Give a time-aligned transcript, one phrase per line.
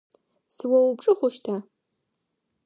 [0.55, 1.55] Сыоупчӏы хъущта?